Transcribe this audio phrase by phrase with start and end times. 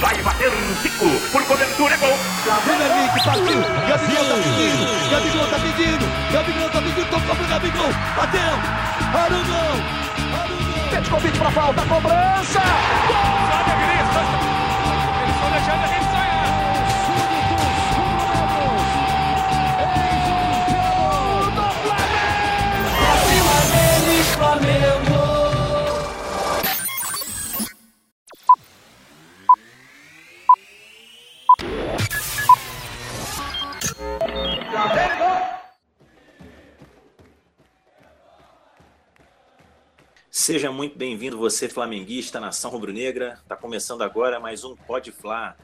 [0.00, 1.10] Vai bater um Zico.
[1.32, 2.16] Por cobertura é gol.
[2.64, 3.60] Vem Henrique, partiu.
[3.88, 5.10] Gabigol tá pedindo.
[5.10, 6.32] Gabigol tá pedindo.
[6.32, 7.10] Gabigol tá pedindo.
[7.10, 7.92] Tocou pro Gabigol.
[8.16, 8.40] Bateu.
[9.14, 9.98] Arugão.
[10.38, 10.90] Arugão.
[10.90, 11.82] Petkovic pra falta.
[11.82, 12.60] Cobrança.
[13.08, 13.16] Gol.
[13.50, 14.20] Sabe, Grista.
[15.22, 16.28] Eles estão deixando a gente sonhar.
[40.48, 43.38] Seja muito bem-vindo, você flamenguista, nação rubro-negra.
[43.42, 45.54] Está começando agora mais um Pode Fla.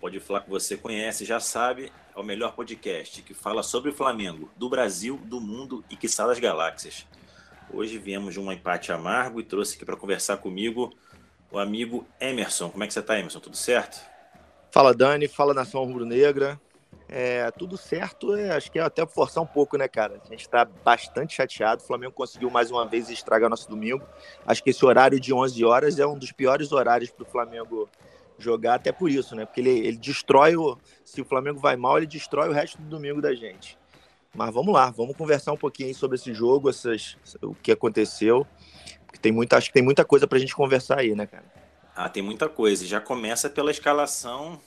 [0.00, 3.94] Pode Fla que você conhece, já sabe, é o melhor podcast que fala sobre o
[3.94, 7.06] Flamengo, do Brasil, do mundo e que das galáxias.
[7.72, 10.92] Hoje viemos de um empate amargo e trouxe aqui para conversar comigo
[11.48, 12.68] o amigo Emerson.
[12.68, 13.38] Como é que você está, Emerson?
[13.38, 14.04] Tudo certo?
[14.72, 16.60] Fala Dani, fala nação rubro-negra.
[17.14, 20.18] É, tudo certo, é, acho que é até forçar um pouco, né, cara?
[20.24, 21.82] A gente está bastante chateado.
[21.82, 24.02] O Flamengo conseguiu mais uma vez estragar nosso domingo.
[24.46, 27.86] Acho que esse horário de 11 horas é um dos piores horários para o Flamengo
[28.38, 29.44] jogar, até por isso, né?
[29.44, 30.78] Porque ele, ele destrói o.
[31.04, 33.76] Se o Flamengo vai mal, ele destrói o resto do domingo da gente.
[34.34, 38.46] Mas vamos lá, vamos conversar um pouquinho sobre esse jogo, essas, o que aconteceu.
[39.04, 41.44] Porque tem muita, acho que tem muita coisa para a gente conversar aí, né, cara?
[41.94, 42.86] Ah, tem muita coisa.
[42.86, 44.58] Já começa pela escalação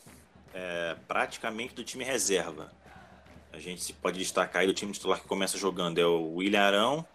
[0.56, 2.72] é, praticamente do time reserva.
[3.52, 7.06] A gente pode destacar aí o time titular que começa jogando é o William Arão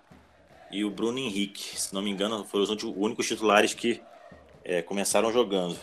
[0.70, 1.80] e o Bruno Henrique.
[1.80, 4.00] Se não me engano, foram os únicos titulares que
[4.62, 5.78] é, começaram jogando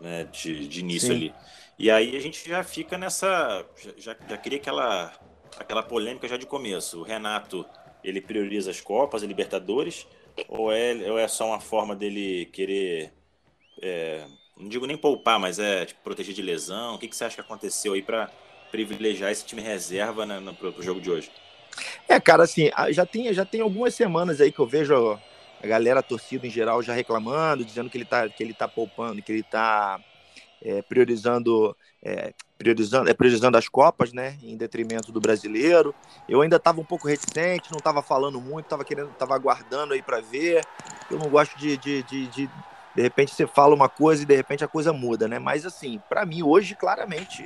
[0.00, 1.14] né, de, de início Sim.
[1.14, 1.34] ali.
[1.78, 3.64] E aí a gente já fica nessa.
[3.96, 5.12] Já, já queria aquela,
[5.58, 7.00] aquela polêmica já de começo.
[7.00, 7.64] O Renato
[8.02, 10.06] ele prioriza as Copas, a Libertadores,
[10.48, 13.12] ou é, ou é só uma forma dele querer
[13.82, 14.26] é,
[14.58, 16.94] não digo nem poupar, mas é tipo, proteger de lesão.
[16.94, 18.30] O que, que você acha que aconteceu aí para
[18.70, 21.30] privilegiar esse time reserva né, no, pro, pro jogo de hoje?
[22.08, 25.18] É, cara, assim, já tem, já tem algumas semanas aí que eu vejo
[25.62, 28.66] a galera, a torcida em geral, já reclamando, dizendo que ele tá, que ele tá
[28.66, 30.00] poupando, que ele tá
[30.62, 35.94] é, priorizando, é, priorizando, é, priorizando as Copas, né, em detrimento do brasileiro.
[36.26, 40.02] Eu ainda estava um pouco reticente, não estava falando muito, estava querendo, estava aguardando aí
[40.02, 40.64] para ver.
[41.10, 42.50] Eu não gosto de, de, de, de
[42.96, 45.38] de repente você fala uma coisa e de repente a coisa muda, né?
[45.38, 47.44] Mas assim, para mim hoje claramente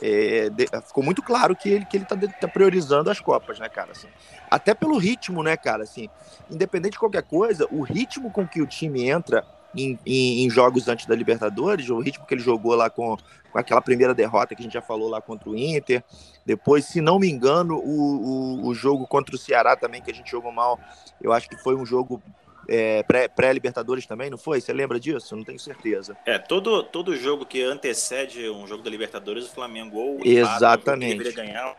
[0.00, 3.68] é, de, ficou muito claro que ele que ele tá, tá, priorizando as copas, né,
[3.68, 3.92] cara?
[3.92, 4.08] Assim,
[4.50, 5.82] até pelo ritmo, né, cara?
[5.82, 6.08] Assim,
[6.50, 9.44] independente de qualquer coisa, o ritmo com que o time entra
[9.76, 13.18] em, em, em, jogos antes da Libertadores, o ritmo que ele jogou lá com,
[13.52, 16.02] com aquela primeira derrota que a gente já falou lá contra o Inter.
[16.46, 20.14] Depois, se não me engano, o, o, o jogo contra o Ceará também, que a
[20.14, 20.80] gente jogou mal,
[21.20, 22.20] eu acho que foi um jogo
[22.70, 24.60] é, pré-Libertadores pré também, não foi?
[24.60, 25.34] Você lembra disso?
[25.34, 26.16] Não tenho certeza.
[26.24, 31.18] É, todo, todo jogo que antecede um jogo da Libertadores, o Flamengo ou Exatamente.
[31.18, 31.76] deveria ganhar.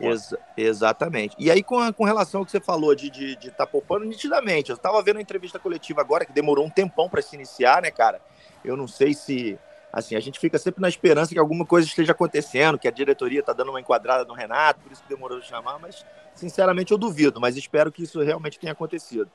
[0.00, 1.36] Ex exatamente.
[1.38, 3.64] E aí, com, a, com relação ao que você falou de estar de, de tá
[3.64, 4.70] poupando, nitidamente.
[4.70, 7.92] Eu estava vendo a entrevista coletiva agora, que demorou um tempão para se iniciar, né,
[7.92, 8.20] cara?
[8.64, 9.56] Eu não sei se.
[9.92, 13.38] Assim, a gente fica sempre na esperança que alguma coisa esteja acontecendo, que a diretoria
[13.38, 16.98] está dando uma enquadrada no Renato, por isso que demorou de chamar, mas sinceramente eu
[16.98, 19.30] duvido, mas espero que isso realmente tenha acontecido.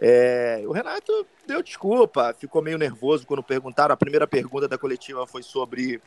[0.00, 3.92] É, o Renato deu desculpa, ficou meio nervoso quando perguntaram.
[3.92, 6.00] A primeira pergunta da coletiva foi sobre,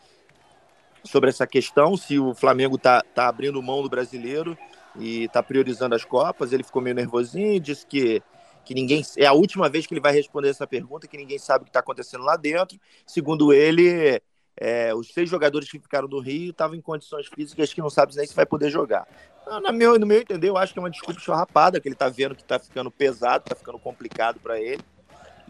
[1.03, 4.57] sobre essa questão: se o Flamengo está tá abrindo mão do brasileiro
[4.96, 6.52] e está priorizando as Copas.
[6.52, 8.22] Ele ficou meio nervosinho, disse que,
[8.63, 9.03] que ninguém.
[9.18, 11.69] É a última vez que ele vai responder essa pergunta, que ninguém sabe o que
[11.69, 12.79] está acontecendo lá dentro.
[13.06, 14.22] Segundo ele,
[14.58, 18.16] é, os seis jogadores que ficaram do Rio estavam em condições físicas que não sabe
[18.16, 19.08] nem se vai poder jogar.
[19.46, 22.07] No meu, no meu entender, eu acho que é uma desculpa chorrapada, que ele tá
[22.09, 24.81] vendo que tá ficando pesado, tá ficando complicado para ele.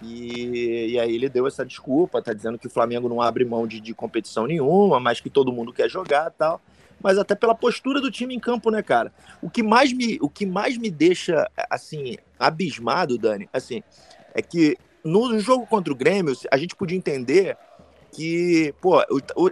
[0.02, 3.68] E, e, aí ele deu essa desculpa, tá dizendo que o Flamengo não abre mão
[3.68, 6.60] de, de competição nenhuma, mas que todo mundo quer jogar tal.
[7.04, 9.14] Mas até pela postura do time em campo, né, cara?
[9.42, 13.84] O que mais me, o que mais me deixa, assim, abismado, Dani, assim,
[14.34, 17.58] é que no jogo contra o Grêmio, a gente podia entender
[18.12, 19.00] que, pô,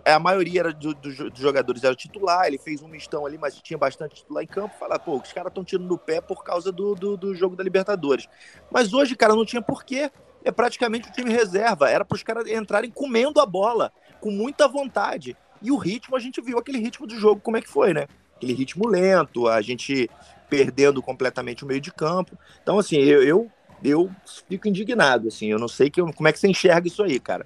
[0.06, 3.56] a maioria era do, do, dos jogadores era titular, ele fez um mistão ali, mas
[3.62, 6.72] tinha bastante titular em campo, falar, pô, os caras estão tirando do pé por causa
[6.72, 8.28] do, do, do, jogo da Libertadores.
[8.70, 10.12] Mas hoje, cara, não tinha porquê.
[10.44, 11.90] É praticamente o time reserva.
[11.90, 13.92] Era para os caras entrarem comendo a bola,
[14.22, 15.36] com muita vontade.
[15.62, 18.08] E o ritmo, a gente viu aquele ritmo do jogo, como é que foi, né?
[18.36, 20.10] Aquele ritmo lento, a gente
[20.50, 22.38] perdendo completamente o meio de campo.
[22.62, 23.52] Então, assim, eu, eu,
[23.84, 24.10] eu
[24.50, 27.46] fico indignado, assim, eu não sei que, como é que você enxerga isso aí, cara.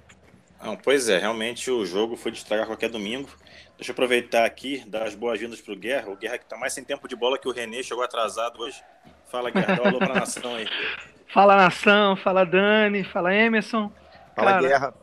[0.64, 3.28] Não, pois é, realmente o jogo foi de estragar qualquer domingo.
[3.76, 6.10] Deixa eu aproveitar aqui, dar as boas-vindas pro Guerra.
[6.10, 8.80] O Guerra que tá mais sem tempo de bola que o Renê, chegou atrasado hoje.
[9.26, 10.66] Fala, Guerra, dá um alô pra nação aí.
[11.28, 13.90] Fala nação, fala Dani, fala Emerson.
[14.36, 14.94] Fala, Cara, Guerra.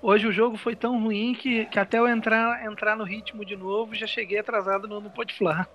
[0.00, 3.56] Hoje o jogo foi tão ruim que, que até eu entrar, entrar no ritmo de
[3.56, 5.68] novo, já cheguei atrasado no, no Pode Falar.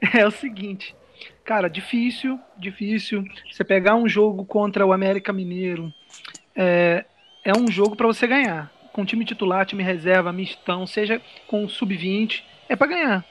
[0.14, 0.96] É o seguinte,
[1.44, 3.24] cara, difícil, difícil.
[3.50, 5.92] Você pegar um jogo contra o América Mineiro
[6.56, 7.04] é,
[7.44, 8.71] é um jogo para você ganhar.
[8.92, 13.24] Com time titular, time reserva, mistão, seja com sub-20, é para ganhar.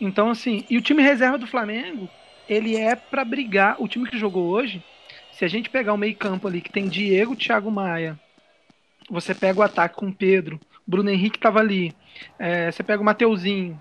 [0.00, 2.08] Então, assim, e o time reserva do Flamengo,
[2.48, 3.76] ele é para brigar.
[3.78, 4.82] O time que jogou hoje,
[5.32, 8.18] se a gente pegar o meio-campo ali, que tem Diego, Thiago Maia,
[9.08, 11.94] você pega o ataque com Pedro, Bruno Henrique tava ali,
[12.38, 13.78] é, você pega o Mateuzinho.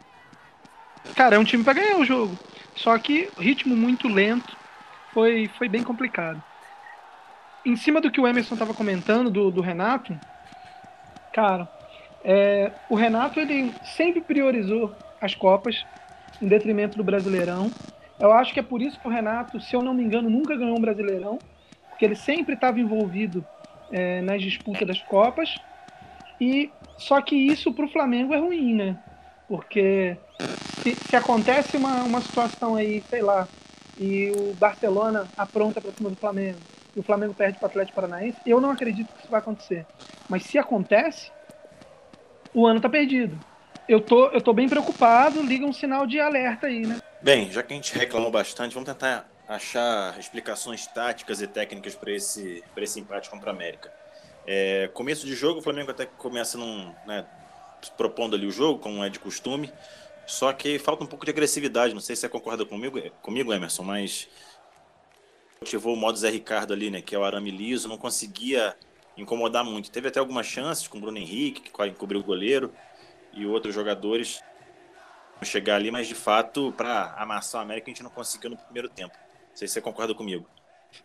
[1.15, 2.37] Cara, é um time para ganhar o jogo.
[2.75, 4.55] Só que ritmo muito lento,
[5.13, 6.41] foi, foi bem complicado.
[7.65, 10.17] Em cima do que o Emerson tava comentando, do, do Renato,
[11.33, 11.67] cara,
[12.23, 15.83] é, o Renato ele sempre priorizou as Copas
[16.41, 17.69] em detrimento do Brasileirão.
[18.19, 20.55] Eu acho que é por isso que o Renato, se eu não me engano, nunca
[20.55, 21.39] ganhou um Brasileirão,
[21.89, 23.45] porque ele sempre estava envolvido
[23.91, 25.57] é, nas disputas das Copas.
[26.39, 28.97] E só que isso para o Flamengo é ruim, né?
[29.47, 30.15] Porque
[30.81, 33.47] se, se, acontece uma, uma situação aí, sei lá,
[33.99, 36.57] e o Barcelona apronta para cima do Flamengo
[36.95, 39.85] e o Flamengo perde para o Atlético Paranaense, eu não acredito que isso vai acontecer.
[40.29, 41.31] Mas se acontece,
[42.53, 43.37] o ano tá perdido.
[43.87, 46.99] Eu tô, eu tô bem preocupado, liga um sinal de alerta aí, né?
[47.21, 52.11] Bem, já que a gente reclamou bastante, vamos tentar achar explicações táticas e técnicas para
[52.11, 53.91] esse, esse empate contra a América.
[54.45, 57.25] É, começo de jogo, o Flamengo até começa num, né,
[57.97, 59.71] propondo ali o jogo, como é de costume,
[60.25, 61.93] só que falta um pouco de agressividade.
[61.93, 64.27] Não sei se você concorda comigo, comigo Emerson, mas
[65.63, 68.75] ativou o modo Zé Ricardo ali, né, que é o arame liso, não conseguia
[69.17, 69.91] incomodar muito.
[69.91, 72.71] Teve até algumas chances com o Bruno Henrique, que quase o goleiro,
[73.33, 74.41] e outros jogadores
[75.43, 78.87] chegar ali, mas de fato, para amassar o América, a gente não conseguiu no primeiro
[78.87, 79.13] tempo.
[79.17, 80.47] Não sei se você concorda comigo.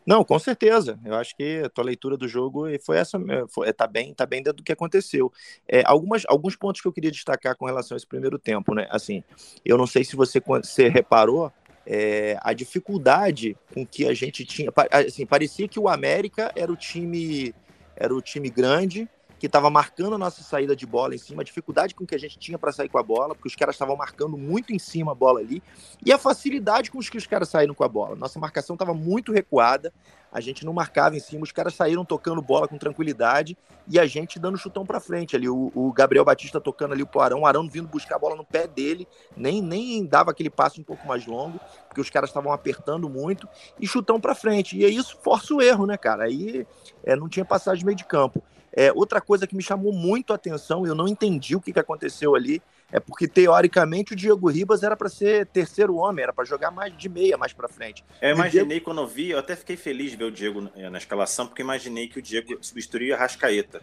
[0.06, 0.98] Não, com certeza.
[1.04, 3.18] Eu acho que a tua leitura do jogo foi essa,
[3.48, 5.32] foi, tá bem, tá bem dentro do que aconteceu.
[5.66, 8.86] É, algumas, alguns pontos que eu queria destacar com relação a esse primeiro tempo, né?
[8.90, 9.24] Assim,
[9.64, 11.52] eu não sei se você, você reparou
[11.90, 16.76] é, a dificuldade com que a gente tinha, assim, parecia que o América era o
[16.76, 17.54] time,
[17.96, 19.08] era o time grande
[19.38, 22.18] que estava marcando a nossa saída de bola em cima, a dificuldade com que a
[22.18, 25.12] gente tinha para sair com a bola, porque os caras estavam marcando muito em cima
[25.12, 25.62] a bola ali,
[26.04, 28.16] e a facilidade com que os caras saíram com a bola.
[28.16, 29.92] Nossa marcação estava muito recuada,
[30.30, 33.56] a gente não marcava em cima, os caras saíram tocando bola com tranquilidade
[33.88, 35.48] e a gente dando chutão para frente ali.
[35.48, 38.44] O, o, Gabriel Batista tocando ali pro Arão, o Arão vindo buscar a bola no
[38.44, 42.52] pé dele, nem, nem dava aquele passo um pouco mais longo, porque os caras estavam
[42.52, 43.48] apertando muito
[43.80, 44.76] e chutão para frente.
[44.76, 46.24] E isso força o erro, né, cara?
[46.24, 46.66] Aí
[47.02, 48.42] é, não tinha passagem de meio de campo.
[48.72, 51.78] É, outra coisa que me chamou muito a atenção, eu não entendi o que, que
[51.78, 56.44] aconteceu ali, é porque teoricamente o Diego Ribas era para ser terceiro homem, era para
[56.44, 58.04] jogar mais de meia mais para frente.
[58.20, 58.84] Eu imaginei Diego...
[58.84, 61.60] quando eu vi, eu até fiquei feliz de ver o Diego eh, na escalação, porque
[61.60, 63.82] imaginei que o Diego substituiria a Rascaeta.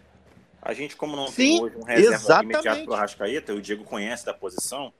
[0.61, 2.53] A gente, como não Sim, tem hoje um reserva exatamente.
[2.53, 4.91] imediato para Rascaeta, o Diego conhece da posição,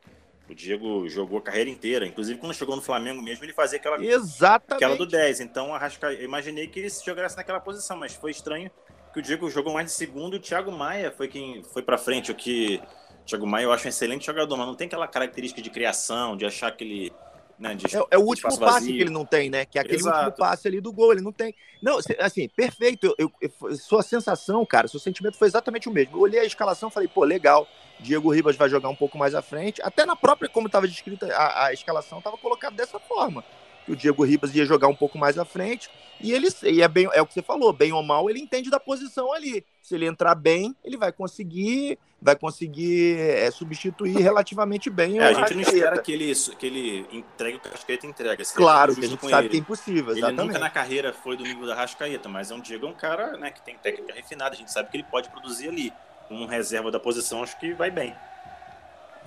[0.47, 2.05] o Diego jogou a carreira inteira.
[2.05, 4.83] Inclusive, quando chegou no Flamengo mesmo, ele fazia aquela, Exatamente.
[4.83, 5.39] aquela do 10.
[5.39, 8.69] Então, a eu imaginei que ele se jogasse naquela posição, mas foi estranho
[9.15, 11.97] que o Diego jogou mais de segundo e o Thiago Maia foi quem foi para
[11.97, 12.81] frente, o que
[13.21, 16.35] o Thiago Maia eu acho um excelente jogador, mas não tem aquela característica de criação,
[16.35, 17.13] de achar que ele
[17.57, 18.93] né, de, é, é, o último passe vazio.
[18.93, 19.63] que ele não tem, né?
[19.63, 20.17] Que é aquele Exato.
[20.17, 21.55] último passe ali do gol, ele não tem.
[21.81, 23.15] Não, assim, perfeito.
[23.17, 26.17] Eu, eu, sua sensação, cara, seu sentimento foi exatamente o mesmo.
[26.17, 27.65] Eu olhei a escalação falei, pô, legal.
[27.97, 29.81] Diego Ribas vai jogar um pouco mais à frente.
[29.81, 33.41] Até na própria, como estava descrita a, a escalação, estava colocado dessa forma
[33.85, 35.89] que o Diego Ribas ia jogar um pouco mais à frente.
[36.19, 38.69] E ele e é bem é o que você falou, bem ou mal, ele entende
[38.69, 39.65] da posição ali.
[39.81, 45.33] Se ele entrar bem, ele vai conseguir vai conseguir é, substituir relativamente bem é, a
[45.33, 48.43] gente não espera que ele que ele entregue o que Rascaeta entrega.
[48.55, 49.49] Claro, que a gente sabe ele.
[49.49, 50.39] que é impossível, exatamente.
[50.39, 52.93] Ele nunca na carreira foi do nível da Rascaeta, mas é um Diego é um
[52.93, 55.93] cara, né, que tem técnica refinada, a gente sabe que ele pode produzir ali.
[56.31, 58.15] Um reserva da posição, acho que vai bem.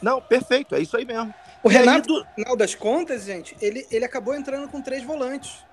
[0.02, 1.32] Não, perfeito, é isso aí mesmo.
[1.62, 2.20] O Renato, do...
[2.20, 5.64] no final das contas, gente, ele, ele acabou entrando com três volantes.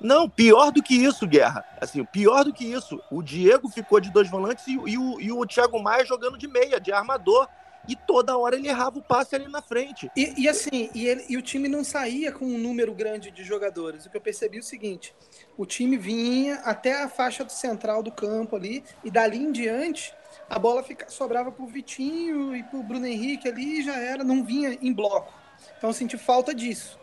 [0.00, 1.64] Não, pior do que isso, Guerra.
[1.80, 3.00] Assim, pior do que isso.
[3.10, 6.46] O Diego ficou de dois volantes e, e, o, e o Thiago Maia jogando de
[6.46, 7.48] meia, de armador.
[7.88, 10.10] E toda hora ele errava o passe ali na frente.
[10.14, 13.42] E, e assim, e, ele, e o time não saía com um número grande de
[13.42, 14.04] jogadores.
[14.04, 15.14] O que eu percebi é o seguinte:
[15.56, 20.12] o time vinha até a faixa do central do campo ali, e dali em diante
[20.48, 24.44] a bola fica, sobrava pro Vitinho e pro Bruno Henrique ali e já era, não
[24.44, 25.32] vinha em bloco.
[25.76, 26.98] Então eu senti falta disso.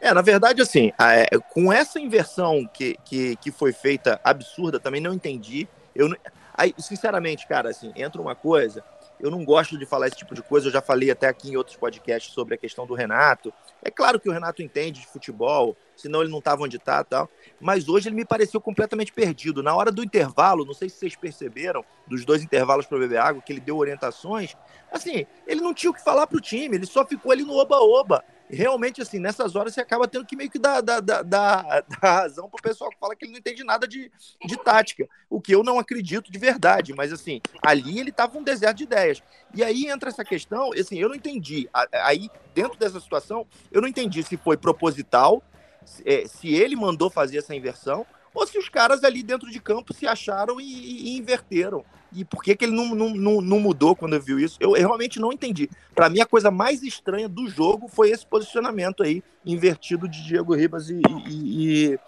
[0.00, 5.00] É, na verdade, assim, é, com essa inversão que, que, que foi feita absurda, também
[5.00, 5.68] não entendi.
[5.94, 6.14] Eu,
[6.54, 8.84] aí, sinceramente, cara, assim, entra uma coisa.
[9.20, 10.68] Eu não gosto de falar esse tipo de coisa.
[10.68, 13.52] Eu já falei até aqui em outros podcasts sobre a questão do Renato.
[13.82, 15.76] É claro que o Renato entende de futebol.
[15.96, 17.28] senão ele não estava onde está tal.
[17.60, 19.62] Mas hoje ele me pareceu completamente perdido.
[19.62, 23.42] Na hora do intervalo, não sei se vocês perceberam, dos dois intervalos para beber água,
[23.42, 24.56] que ele deu orientações,
[24.90, 27.54] assim, ele não tinha o que falar para o time, ele só ficou ali no
[27.56, 31.84] oba-oba realmente, assim, nessas horas você acaba tendo que meio que dar, dar, dar, dar,
[32.00, 34.10] razão pro pessoal que fala que ele não entende nada de,
[34.44, 38.42] de tática, o que eu não acredito de verdade, mas assim, ali ele tava um
[38.42, 39.22] deserto de ideias.
[39.54, 41.68] E aí entra essa questão, assim, eu não entendi.
[41.92, 45.42] Aí, dentro dessa situação, eu não entendi se foi proposital,
[45.84, 49.94] se, se ele mandou fazer essa inversão, ou se os caras ali dentro de campo
[49.94, 51.84] se acharam e, e inverteram.
[52.12, 54.56] E por que, que ele não, não, não, mudou quando eu viu isso?
[54.60, 55.68] Eu, eu realmente não entendi.
[55.94, 60.54] Para mim, a coisa mais estranha do jogo foi esse posicionamento aí, invertido de Diego
[60.54, 61.98] Ribas e, e,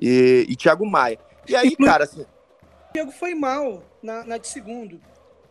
[0.00, 1.18] e, e, Thiago Maia.
[1.46, 2.22] E aí, cara, assim.
[2.22, 4.98] O Diego foi mal na, na de segundo.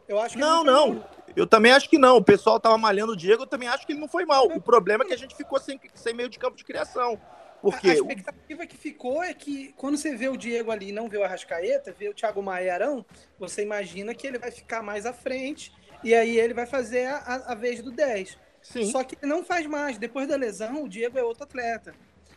[0.08, 0.94] Eu acho que não, não.
[0.96, 1.06] não.
[1.36, 2.18] Eu também acho que não.
[2.18, 4.48] O pessoal tava malhando o Diego, eu também acho que ele não foi mal.
[4.48, 7.20] O problema é que a gente ficou sem, sem meio de campo de criação.
[7.62, 7.90] Porque...
[7.90, 11.18] A, expectativa que ficou é que quando você vê o Diego ali e não vê
[11.18, 13.06] o Arrascaeta, vê o Thiago Maia e Arão,
[13.38, 15.72] você imagina que ele vai ficar mais à frente
[16.04, 18.38] e aí ele vai fazer a, a, a vez do 10.
[18.62, 18.92] Sim.
[18.92, 19.98] Só que ele não faz mais.
[19.98, 21.94] Depois da lesão, o Diego é outro atleta.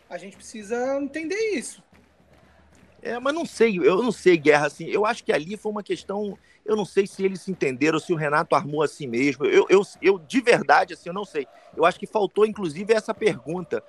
[0.09, 1.83] A gente precisa entender isso.
[3.01, 5.83] É, mas não sei, eu não sei, Guerra, assim, eu acho que ali foi uma
[5.83, 9.65] questão, eu não sei se eles se entenderam, se o Renato armou assim mesmo, eu,
[9.69, 11.45] eu, eu de verdade, assim, eu não sei.
[11.75, 13.83] Eu acho que faltou, inclusive, essa pergunta,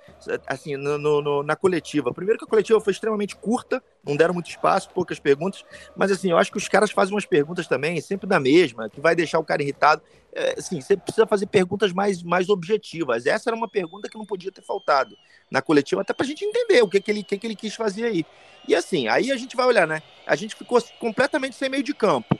[0.45, 2.13] assim, no, no, na coletiva.
[2.13, 5.63] Primeiro que a coletiva foi extremamente curta, não deram muito espaço, poucas perguntas,
[5.95, 8.99] mas, assim, eu acho que os caras fazem umas perguntas também, sempre da mesma, que
[8.99, 10.01] vai deixar o cara irritado.
[10.33, 13.25] É, assim, você precisa fazer perguntas mais, mais objetivas.
[13.25, 15.15] Essa era uma pergunta que não podia ter faltado
[15.49, 17.73] na coletiva, até para a gente entender o que, que, ele, que, que ele quis
[17.73, 18.25] fazer aí.
[18.67, 20.01] E assim, aí a gente vai olhar, né?
[20.27, 22.37] A gente ficou completamente sem meio de campo.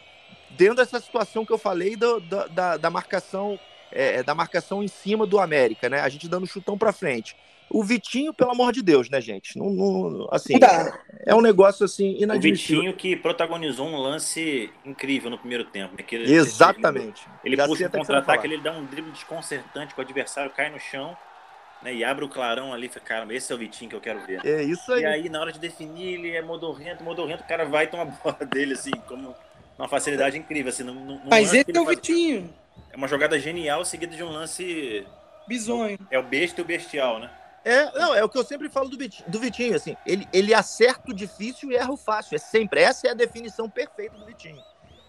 [0.57, 3.59] Dentro dessa situação que eu falei do, da, da, da, marcação
[3.91, 6.01] é, da marcação em cima do América, né?
[6.01, 7.35] A gente dando chutão para frente.
[7.69, 9.57] O Vitinho, pelo amor de Deus, né, gente?
[9.57, 10.53] Não, não assim,
[11.25, 12.77] é um negócio assim inadmissível.
[12.77, 15.95] O Vitinho que protagonizou um lance incrível no primeiro tempo.
[15.97, 16.05] Né?
[16.11, 17.27] Ele, Exatamente.
[17.43, 20.79] Ele, ele puxa um contra-ataque, ele dá um drible desconcertante com o adversário, cai no
[20.79, 21.17] chão
[21.81, 24.25] né, e abre o clarão ali, fala, cara, esse é o Vitinho que eu quero
[24.25, 24.45] ver.
[24.45, 25.01] É isso aí.
[25.01, 28.03] E aí, na hora de definir, ele é modorrento, modorrento, o cara vai e toma
[28.03, 29.35] a bola dele, assim, como
[29.77, 30.69] uma facilidade incrível.
[30.69, 31.97] Assim, num, num Mas esse é o faz...
[31.97, 32.53] Vitinho.
[32.91, 35.05] É uma jogada genial seguida de um lance.
[35.47, 35.99] Bizonho.
[36.09, 37.29] É o besta e o bestial, né?
[37.63, 40.53] É, não, é o que eu sempre falo do Vitinho, do Vitinho assim, ele, ele
[40.53, 42.35] acerta o difícil e erra o fácil.
[42.35, 44.61] É sempre, essa é a definição perfeita do Vitinho.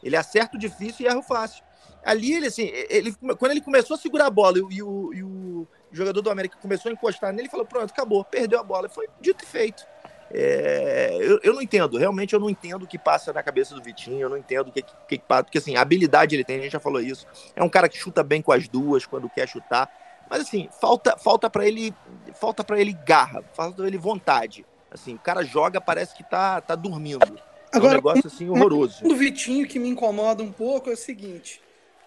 [0.02, 1.62] Ele acerta o difícil e erra o fácil.
[2.02, 5.22] Ali, ele, assim, ele, quando ele começou a segurar a bola e, e o, e
[5.22, 8.88] o jogador do América começou a encostar nele e falou: pronto, acabou, perdeu a bola.
[8.88, 9.84] Foi dito e feito.
[10.32, 13.82] É, eu, eu, não entendo, realmente eu não entendo o que passa na cabeça do
[13.82, 16.62] Vitinho, eu não entendo o que, que, passa, porque assim, a habilidade ele tem, a
[16.62, 17.26] gente já falou isso.
[17.54, 19.88] É um cara que chuta bem com as duas quando quer chutar,
[20.28, 21.94] mas assim, falta falta para ele,
[22.34, 24.66] falta para ele garra, falta para ele vontade.
[24.90, 27.24] Assim, o cara joga, parece que tá tá dormindo.
[27.72, 29.06] Agora, é um negócio assim horroroso.
[29.06, 31.60] O Vitinho que me incomoda um pouco é o seguinte,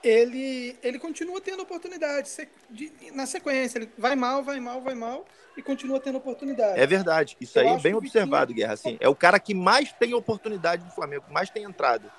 [0.04, 2.30] ele, ele continua tendo oportunidade
[2.70, 3.80] de, na sequência.
[3.80, 5.26] Ele vai mal, vai mal, vai mal
[5.58, 6.80] e continua tendo oportunidade.
[6.80, 7.36] É verdade.
[7.40, 8.68] Isso Eu aí é bem observado, Vitinho...
[8.68, 8.74] Guerra.
[8.74, 12.12] Assim, é o cara que mais tem oportunidade do Flamengo, que mais tem entrado.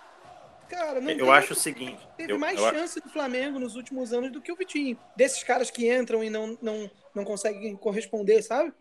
[0.69, 1.99] Cara, não eu tem, acho o seguinte.
[2.17, 2.71] Teve eu, mais eu...
[2.71, 4.97] chance do Flamengo nos últimos anos do que o Vitinho.
[5.17, 8.73] Desses caras que entram e não, não, não conseguem corresponder, sabe?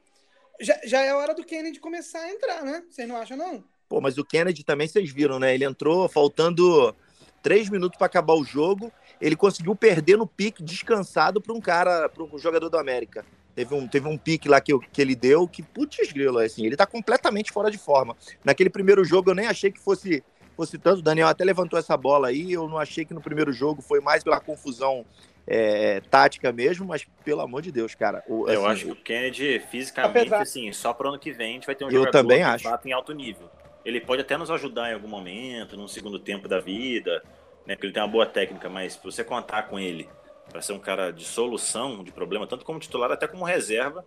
[0.62, 2.84] Já, já é hora do Kennedy começar a entrar, né?
[2.90, 3.64] Vocês não acham, não?
[3.88, 5.56] Pô, mas o Kennedy também vocês viram, né?
[5.56, 6.96] Ele entrou faltando
[7.42, 12.10] três minutos para acabar o jogo, ele conseguiu perder no pique descansado para um cara,
[12.10, 13.26] para um jogador do América.
[13.56, 16.78] Teve um, teve um pique lá que, que ele deu que, putz, grilo, assim, ele
[16.78, 18.16] tá completamente fora de forma.
[18.44, 20.24] Naquele primeiro jogo eu nem achei que fosse,
[20.56, 21.00] fosse tanto.
[21.00, 24.00] O Daniel até levantou essa bola aí, eu não achei que no primeiro jogo foi
[24.00, 25.06] mais pela confusão
[25.46, 28.24] é, tática mesmo, mas pelo amor de Deus, cara.
[28.28, 30.42] O, assim, eu acho que o Kennedy, fisicamente, Apesar...
[30.42, 32.68] assim, só pro ano que vem a gente vai ter um eu jogador também acho.
[32.86, 33.50] em alto nível.
[33.86, 37.24] Ele pode até nos ajudar em algum momento, no segundo tempo da vida,
[37.66, 37.76] né?
[37.76, 40.10] Porque ele tem uma boa técnica, mas se você contar com ele
[40.52, 44.06] para ser um cara de solução de problema, tanto como titular até como reserva,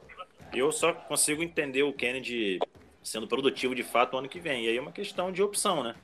[0.53, 2.59] eu só consigo entender o Kennedy
[3.03, 4.65] sendo produtivo de fato no ano que vem.
[4.65, 5.95] E aí é uma questão de opção, né?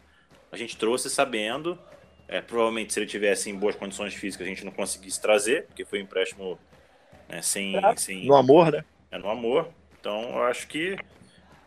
[0.50, 1.78] A gente trouxe sabendo,
[2.26, 5.84] é, provavelmente se ele tivesse em boas condições físicas a gente não conseguisse trazer, porque
[5.84, 6.58] foi um empréstimo
[7.28, 8.26] né, sem, sem.
[8.26, 8.84] No amor, né?
[9.10, 9.68] É no amor.
[10.00, 10.96] Então eu acho que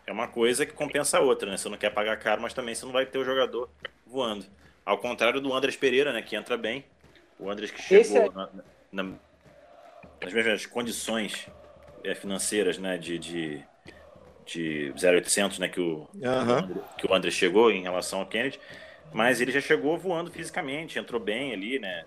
[0.05, 1.57] é uma coisa que compensa a outra, né?
[1.57, 3.69] Você não quer pagar caro, mas também você não vai ter o jogador
[4.05, 4.45] voando.
[4.85, 6.21] Ao contrário do Andrés Pereira, né?
[6.21, 6.83] Que entra bem.
[7.39, 8.29] O Andrés que chegou é...
[8.29, 8.49] na,
[8.91, 9.13] na,
[10.21, 11.47] nas mesmas condições
[12.03, 12.97] é, financeiras, né?
[12.97, 13.63] De, de,
[14.45, 15.67] de 0800, né?
[15.67, 16.81] Que o, uhum.
[16.97, 18.59] que o Andrés chegou em relação ao Kennedy.
[19.13, 22.05] Mas ele já chegou voando fisicamente, entrou bem ali, né?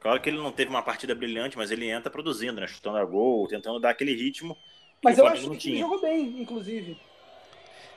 [0.00, 2.66] Claro que ele não teve uma partida brilhante, mas ele entra produzindo, né?
[2.66, 4.56] Chutando a gol, tentando dar aquele ritmo
[5.02, 6.98] Mas eu acho que ele jogou bem, inclusive.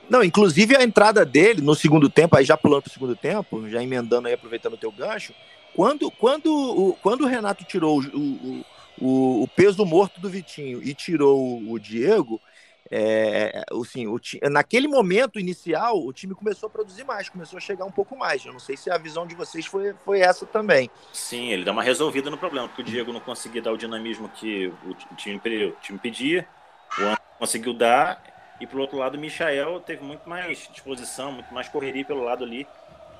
[0.08, 3.68] Não, inclusive a entrada dele no segundo tempo, aí já pulando para o segundo tempo,
[3.68, 5.32] já emendando aí, aproveitando o teu gancho,
[5.74, 8.64] quando, quando, o, quando o Renato tirou o,
[9.00, 12.40] o, o peso morto do Vitinho e tirou o Diego,
[12.92, 17.84] é, assim, o, naquele momento inicial, o time começou a produzir mais, começou a chegar
[17.84, 18.44] um pouco mais.
[18.44, 20.90] Eu não sei se a visão de vocês foi, foi essa também.
[21.12, 24.28] Sim, ele dá uma resolvida no problema, porque o Diego não conseguia dar o dinamismo
[24.28, 26.46] que o time, o time pedia,
[26.98, 28.20] o Anderson conseguiu dar,
[28.60, 32.44] e pro outro lado o Michael teve muito mais disposição, muito mais correria pelo lado
[32.44, 32.66] ali,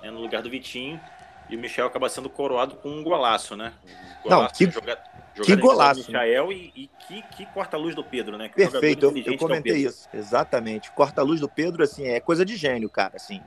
[0.02, 1.00] né, no lugar do Vitinho,
[1.48, 3.72] e o Michel acaba sendo coroado com um golaço, né?
[4.20, 4.98] Um golaço, não, que, joga,
[5.42, 6.06] que golaço.
[6.06, 8.48] Michael e, e, que, que corta-luz do Pedro, né?
[8.48, 10.08] Que Perfeito, eu, eu é comentei isso.
[10.14, 10.92] Exatamente.
[10.92, 13.42] Corta-luz do Pedro, assim, é coisa de gênio, cara, assim.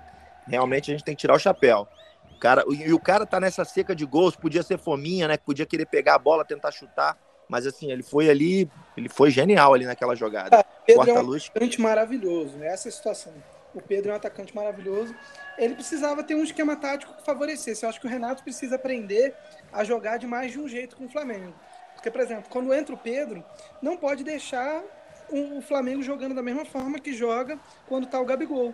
[0.45, 1.87] Realmente a gente tem que tirar o chapéu.
[2.35, 5.37] O cara, e o cara tá nessa seca de gols, podia ser fominha, né?
[5.37, 7.17] Podia querer pegar a bola, tentar chutar.
[7.53, 8.67] Mas assim, ele foi ali,
[8.97, 10.61] ele foi genial ali naquela jogada.
[10.61, 12.65] Ah, Pedro é um atacante maravilhoso, né?
[12.65, 13.31] essa é a situação.
[13.75, 15.15] O Pedro é um atacante maravilhoso.
[15.55, 17.83] Ele precisava ter um esquema tático que favorecesse.
[17.83, 19.35] Eu acho que o Renato precisa aprender
[19.71, 21.53] a jogar de mais de um jeito com o Flamengo.
[21.93, 23.45] Porque, por exemplo, quando entra o Pedro,
[23.79, 24.81] não pode deixar
[25.29, 28.73] o Flamengo jogando da mesma forma que joga quando tá o Gabigol.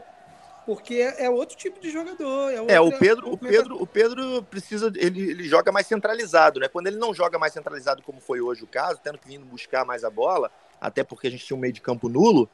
[0.70, 2.52] Porque é, é outro tipo de jogador.
[2.52, 6.68] É, é o Pedro, o Pedro, o Pedro precisa, ele, ele joga mais centralizado, né?
[6.68, 9.84] Quando ele não joga mais centralizado, como foi hoje o caso, tendo que vir buscar
[9.84, 12.48] mais a bola, até porque a gente tinha um meio de campo nulo,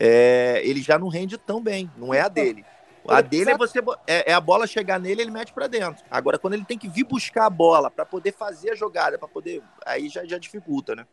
[0.00, 2.64] é, ele já não rende tão bem, não é a dele.
[3.06, 6.02] A dele é você é, é a bola chegar nele, ele mete para dentro.
[6.10, 9.28] Agora, quando ele tem que vir buscar a bola para poder fazer a jogada, para
[9.28, 11.06] poder, aí já, já dificulta, né?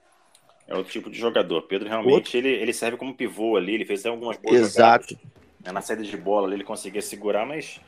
[0.70, 1.64] É outro tipo de jogador.
[1.64, 5.10] Pedro realmente ele, ele serve como pivô ali, ele fez algumas boas Exato.
[5.10, 5.36] jogadas
[5.72, 7.80] na saída de bola ele conseguia segurar, mas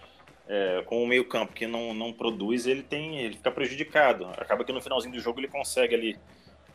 [0.48, 4.26] é, com o meio-campo que não, não produz, ele tem ele fica prejudicado.
[4.38, 6.20] Acaba que no finalzinho do jogo ele consegue ali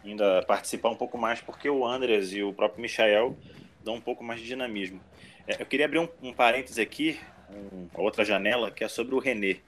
[0.05, 3.37] ainda participar um pouco mais, porque o Andres e o próprio Michael
[3.83, 5.01] dão um pouco mais de dinamismo.
[5.47, 6.35] É, eu queria abrir um, um
[6.81, 7.19] aqui,
[7.51, 9.59] um, outra janela, que é sobre o René.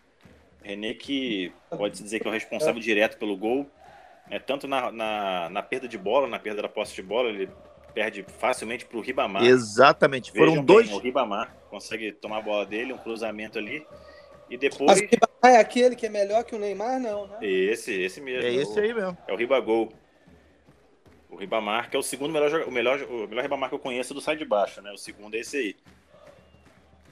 [0.63, 3.69] René que pode-se dizer que é o responsável direto pelo gol,
[4.31, 7.49] é, tanto na, na, na, perda de bola, na perda da posse de bola, ele
[7.95, 9.45] perde facilmente para o Ribamar.
[9.45, 10.89] Exatamente, foram Vejam dois.
[10.89, 13.87] Bem, o Ribamar consegue tomar a bola dele, um cruzamento ali.
[14.51, 15.01] E depois.
[15.43, 17.39] é aquele que é melhor que o Neymar, não, né?
[17.41, 18.47] Esse, esse mesmo.
[18.47, 19.17] É esse aí mesmo.
[19.27, 19.93] É o Ribagol.
[21.31, 24.13] O Ribamar, que é o segundo melhor, o melhor, o melhor Ribamar que eu conheço
[24.13, 24.93] do sai de baixo, né?
[24.93, 25.77] O segundo é esse aí.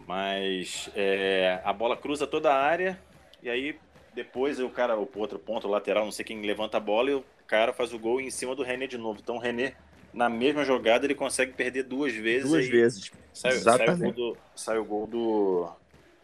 [0.06, 3.00] Mas é, a bola cruza toda a área
[3.42, 3.78] e aí
[4.14, 7.24] depois o cara, o outro ponto lateral, não sei quem levanta a bola e o
[7.46, 9.20] cara faz o gol em cima do René de novo.
[9.22, 9.74] Então o René
[10.12, 12.50] na mesma jogada ele consegue perder duas vezes.
[12.50, 13.10] Duas vezes.
[13.32, 15.68] Sai, sai, o gol, do, sai o gol do,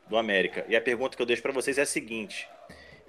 [0.08, 0.64] do América.
[0.68, 2.48] E a pergunta que eu deixo para vocês é a seguinte: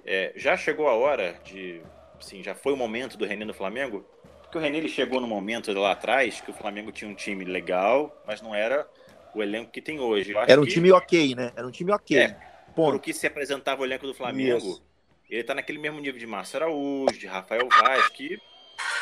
[0.04, 1.80] é, já chegou a hora de.
[2.20, 4.04] Sim, já foi o momento do René no Flamengo?
[4.42, 7.44] Porque o René ele chegou no momento lá atrás que o Flamengo tinha um time
[7.44, 8.86] legal, mas não era
[9.34, 10.34] o elenco que tem hoje.
[10.36, 11.52] era um que, time ok, né?
[11.54, 12.18] Era um time ok.
[12.18, 12.36] É,
[12.74, 14.82] por o que se apresentava o elenco do Flamengo, Isso.
[15.28, 18.40] ele tá naquele mesmo nível de Márcio Araújo, de Rafael Vaz, que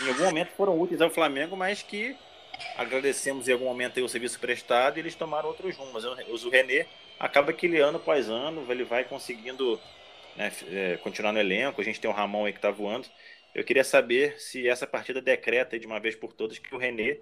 [0.00, 2.16] em algum momento foram úteis ao Flamengo, mas que
[2.76, 6.04] agradecemos em algum momento o serviço prestado e eles tomaram outros rumos.
[6.04, 6.86] O René
[7.18, 9.80] acaba que ele, ano após ano, ele vai conseguindo
[10.36, 11.80] né, é, continuar no elenco.
[11.80, 13.08] A gente tem o Ramon aí que está voando.
[13.54, 17.16] Eu queria saber se essa partida decreta de uma vez por todas que o René,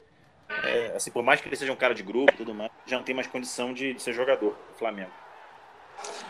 [0.65, 3.05] é, assim, por mais que ele seja um cara de grupo tudo mais, já não
[3.05, 5.11] tem mais condição de, de ser jogador do Flamengo.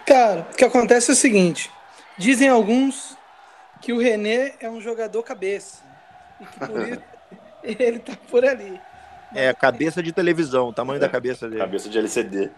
[0.06, 1.70] Cara, o que acontece é o seguinte:
[2.16, 3.16] dizem alguns
[3.82, 5.84] que o René é um jogador cabeça.
[6.40, 7.02] E que por isso
[7.80, 8.80] ele tá por ali.
[9.34, 11.60] É, cabeça de televisão, o tamanho da cabeça dele.
[11.60, 12.50] Cabeça de LCD.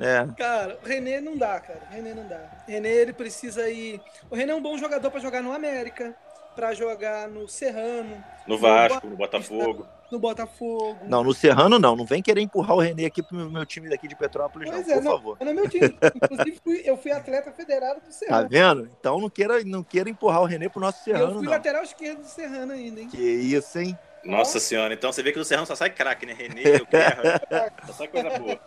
[0.00, 0.26] É.
[0.38, 1.80] Cara, o René não dá, cara.
[1.90, 2.40] O René não dá.
[2.66, 4.00] O René, ele precisa ir.
[4.30, 6.14] O René é um bom jogador para jogar no América,
[6.54, 8.22] para jogar no Serrano.
[8.46, 9.86] No Vasco, no, Botafogo.
[10.12, 10.98] No Botafogo.
[11.08, 11.96] Não, no Serrano não.
[11.96, 14.92] Não vem querer empurrar o René aqui pro meu time daqui de Petrópolis, pois não,
[14.92, 15.38] é, por não, favor.
[15.40, 15.98] Não é meu time.
[16.14, 18.42] Inclusive, fui, eu fui atleta federado do Serrano.
[18.42, 18.90] Tá vendo?
[19.00, 21.30] Então não queira, não queira empurrar o René pro nosso Serrano.
[21.30, 21.50] Eu fui não.
[21.50, 23.08] lateral esquerdo do Serrano ainda, hein?
[23.08, 23.98] Que isso, hein?
[24.22, 26.34] Nossa senhora, então você vê que do Serrano só sai craque, né?
[26.34, 27.40] René, o Guerra,
[27.86, 28.60] só sai coisa boa.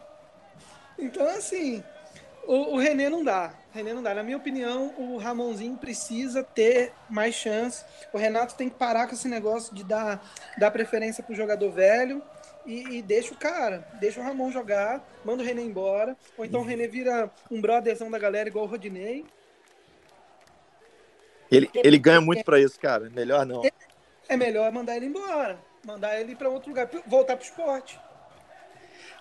[0.97, 1.83] Então, assim,
[2.47, 3.53] o, o René não dá.
[3.75, 4.13] René não dá.
[4.13, 7.83] Na minha opinião, o Ramonzinho precisa ter mais chance.
[8.13, 10.23] O Renato tem que parar com esse negócio de dar,
[10.57, 12.23] dar preferência pro jogador velho
[12.65, 16.15] e, e deixa o cara, deixa o Ramon jogar, manda o René embora.
[16.37, 19.25] Ou então o René vira um brotherzão da galera igual o Rodinei.
[21.51, 23.09] Ele, ele ganha muito para isso, cara.
[23.09, 23.61] Melhor não.
[24.29, 25.59] É melhor mandar ele embora.
[25.83, 27.99] Mandar ele para outro lugar, voltar pro esporte.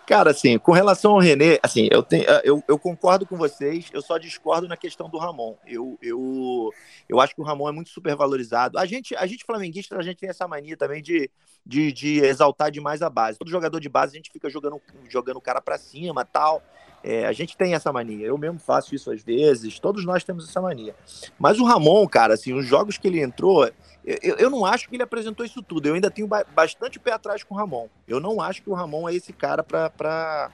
[0.06, 4.02] Cara, assim, com relação ao René, assim, eu, tenho, eu, eu, concordo com vocês, eu
[4.02, 5.56] só discordo na questão do Ramon.
[5.66, 6.70] Eu, eu,
[7.08, 8.78] eu acho que o Ramon é muito supervalorizado.
[8.78, 11.30] A gente, a gente flamenguista, a gente tem essa mania também de,
[11.64, 13.38] de, de exaltar demais a base.
[13.38, 16.62] Todo jogador de base, a gente fica jogando, jogando o cara para cima tal.
[17.06, 18.26] É, a gente tem essa mania.
[18.26, 20.94] Eu mesmo faço isso às vezes, todos nós temos essa mania.
[21.38, 23.70] Mas o Ramon, cara, assim, os jogos que ele entrou,
[24.02, 25.86] eu, eu não acho que ele apresentou isso tudo.
[25.86, 27.88] Eu ainda tenho bastante pé atrás com o Ramon.
[28.08, 30.50] Eu não acho que o Ramon é esse cara para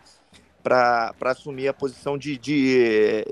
[1.20, 3.24] assumir a posição de, de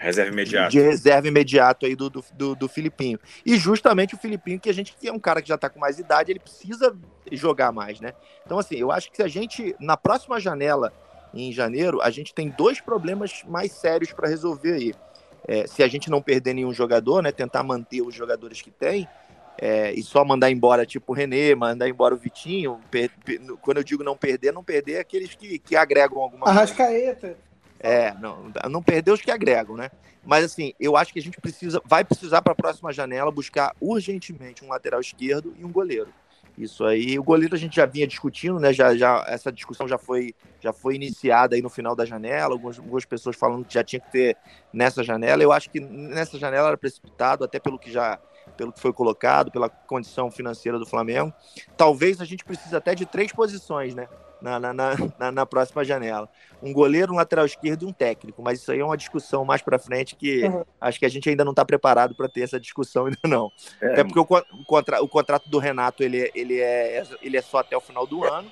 [0.00, 0.70] Reserva imediato.
[0.70, 3.18] De reserva imediato aí do, do, do, do, Filipinho.
[3.44, 5.78] E justamente o Filipinho, que a gente que é um cara que já está com
[5.78, 6.96] mais idade, ele precisa
[7.30, 8.14] jogar mais, né?
[8.46, 10.90] Então, assim, eu acho que se a gente, na próxima janela,
[11.32, 14.94] em janeiro, a gente tem dois problemas mais sérios para resolver aí.
[15.46, 17.32] É, se a gente não perder nenhum jogador, né?
[17.32, 19.08] Tentar manter os jogadores que tem,
[19.62, 22.80] é, e só mandar embora, tipo o Renê, mandar embora o Vitinho.
[22.90, 26.44] Per, per, quando eu digo não perder, não perder é aqueles que, que agregam alguma
[26.44, 26.58] coisa.
[26.58, 27.36] Arrascaeta.
[27.78, 29.90] É, não, não perder os que agregam, né?
[30.24, 33.74] Mas assim, eu acho que a gente precisa, vai precisar para a próxima janela buscar
[33.80, 36.12] urgentemente um lateral esquerdo e um goleiro.
[36.60, 38.70] Isso aí, o goleiro a gente já vinha discutindo, né?
[38.70, 42.52] Já, já essa discussão já foi, já foi iniciada aí no final da janela.
[42.52, 44.36] Algumas, algumas pessoas falando que já tinha que ter
[44.70, 45.42] nessa janela.
[45.42, 48.18] Eu acho que nessa janela era precipitado, até pelo que já
[48.56, 51.32] pelo que foi colocado, pela condição financeira do Flamengo.
[51.78, 54.06] Talvez a gente precise até de três posições, né?
[54.40, 56.28] Na, na, na, na, próxima janela.
[56.62, 58.42] Um goleiro, um lateral esquerdo e um técnico.
[58.42, 60.64] Mas isso aí é uma discussão mais para frente que uhum.
[60.80, 63.52] acho que a gente ainda não está preparado para ter essa discussão ainda não.
[63.80, 63.92] É.
[63.92, 67.58] Até porque o, o, contra, o contrato do Renato ele, ele, é, ele é só
[67.58, 68.50] até o final do ano.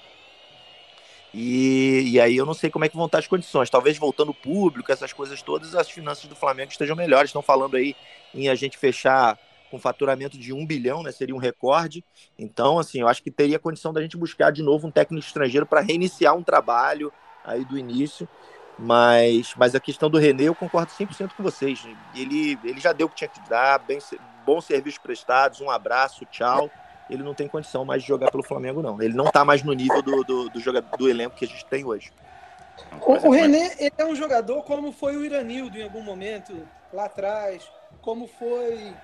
[1.32, 3.68] E, e, aí eu não sei como é que vão estar as condições.
[3.68, 7.28] Talvez voltando público, essas coisas todas, as finanças do Flamengo estejam melhores.
[7.28, 7.94] Estão falando aí
[8.34, 9.38] em a gente fechar
[9.70, 11.12] com faturamento de um bilhão, né?
[11.12, 12.04] Seria um recorde.
[12.38, 15.66] Então, assim, eu acho que teria condição da gente buscar de novo um técnico estrangeiro
[15.66, 17.12] para reiniciar um trabalho
[17.44, 18.28] aí do início.
[18.78, 21.84] Mas, mas a questão do René, eu concordo 100% com vocês.
[22.14, 23.98] Ele, ele já deu o que tinha que dar, bem,
[24.46, 26.70] bons serviços prestados, um abraço, tchau.
[27.10, 29.00] Ele não tem condição mais de jogar pelo Flamengo, não.
[29.02, 31.64] Ele não está mais no nível do, do, do, jogador, do elenco que a gente
[31.64, 32.12] tem hoje.
[33.00, 36.54] O, o René ele é um jogador como foi o Iranildo em algum momento,
[36.92, 37.68] lá atrás,
[38.00, 38.94] como foi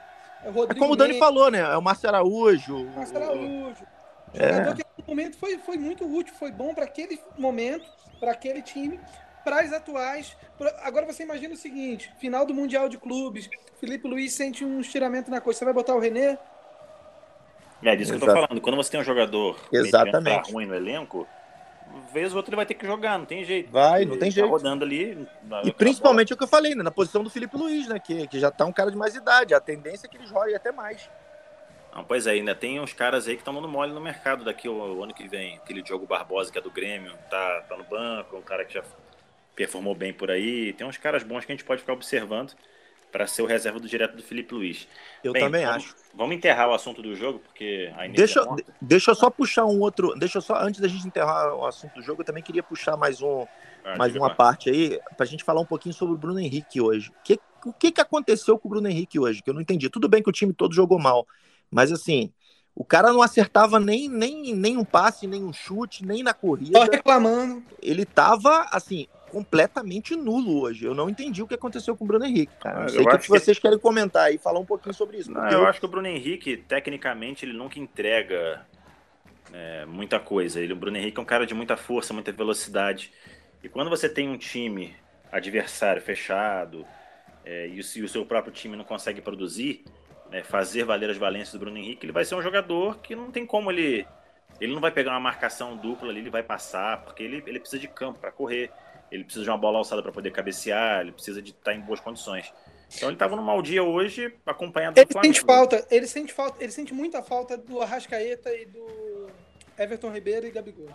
[0.44, 1.60] é, é como o Dani falou, né?
[1.60, 2.84] É o Márcio Araújo.
[2.94, 3.86] Márcio Araújo.
[4.34, 4.52] É.
[4.52, 7.86] Jogador que no momento foi, foi muito útil, foi bom para aquele momento,
[8.18, 9.00] para aquele time,
[9.44, 10.36] para as atuais.
[10.58, 10.74] Pra...
[10.82, 15.30] Agora você imagina o seguinte: final do Mundial de Clubes, Felipe Luiz sente um estiramento
[15.30, 15.58] na coisa.
[15.58, 16.38] Você vai botar o René?
[17.82, 18.60] É disso que eu tô falando.
[18.60, 20.52] Quando você tem um jogador Exatamente.
[20.52, 21.26] ruim no elenco,
[22.14, 23.70] vez ou outra ele vai ter que jogar, não tem jeito.
[23.70, 24.48] Vai, não tem tá jeito.
[24.48, 25.26] rodando ali.
[25.64, 27.98] E principalmente o que eu falei, né, na posição do Felipe Luiz, né?
[27.98, 29.52] Que, que já tá um cara de mais idade.
[29.52, 31.10] A tendência é que ele jogue até mais.
[31.94, 34.68] Não, pois é, ainda tem uns caras aí que estão dando mole no mercado daqui
[34.68, 35.56] o, o, ano que vem.
[35.56, 38.82] Aquele Diogo Barbosa, que é do Grêmio, tá, tá no banco, um cara que já
[39.54, 40.72] performou bem por aí.
[40.72, 42.54] Tem uns caras bons que a gente pode ficar observando
[43.14, 44.88] para ser o reserva do direto do Felipe Luiz.
[45.22, 45.94] Eu Bem, também vamos, acho.
[46.12, 48.44] Vamos enterrar o assunto do jogo, porque a deixa,
[48.80, 50.18] deixa eu só puxar um outro.
[50.18, 52.96] Deixa eu só, antes da gente enterrar o assunto do jogo, eu também queria puxar
[52.96, 53.46] mais, um,
[53.84, 56.80] ah, mais uma parte aí, para a gente falar um pouquinho sobre o Bruno Henrique
[56.80, 57.12] hoje.
[57.22, 59.40] Que, o que, que aconteceu com o Bruno Henrique hoje?
[59.40, 59.88] Que eu não entendi.
[59.88, 61.24] Tudo bem que o time todo jogou mal,
[61.70, 62.32] mas assim.
[62.76, 66.76] O cara não acertava nem, nem, nem um passe, nem um chute, nem na corrida.
[66.76, 67.62] Só reclamando.
[67.80, 70.84] Ele tava, assim, completamente nulo hoje.
[70.84, 72.82] Eu não entendi o que aconteceu com o Bruno Henrique, cara.
[72.82, 75.32] Não sei o que, que, vocês querem comentar e falar um pouquinho sobre isso.
[75.32, 78.64] Não, eu, eu acho que o Bruno Henrique, tecnicamente, ele nunca entrega
[79.52, 80.60] é, muita coisa.
[80.60, 83.12] Ele, o Bruno Henrique é um cara de muita força, muita velocidade.
[83.60, 84.94] E quando você tem um time
[85.32, 86.86] adversário fechado
[87.44, 89.84] é, e, o, e, o, seu próprio time não consegue produzir,
[90.30, 93.32] né, fazer valer as valências do Bruno Henrique, ele vai ser um jogador que não
[93.32, 94.06] tem como ele.
[94.60, 97.80] Ele não vai pegar uma marcação dupla ali, ele vai passar, porque ele, ele precisa
[97.80, 98.70] de campo para correr
[99.10, 101.80] ele precisa de uma bola alçada para poder cabecear, ele precisa de estar tá em
[101.80, 102.52] boas condições.
[102.96, 105.34] Então ele estava num mau dia hoje, acompanhado ele do Flamengo.
[105.34, 109.30] Sente falta, ele sente falta, ele sente muita falta do Arrascaeta e do
[109.78, 110.88] Everton Ribeiro e Gabigol.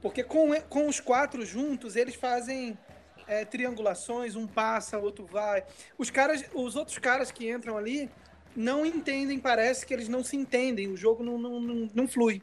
[0.00, 2.78] Porque com, com os quatro juntos, eles fazem
[3.26, 5.64] é, triangulações, um passa, o outro vai.
[5.98, 8.10] Os caras, os outros caras que entram ali
[8.54, 12.42] não entendem, parece que eles não se entendem, o jogo não, não, não, não flui.